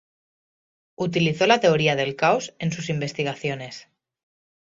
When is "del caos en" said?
1.95-2.71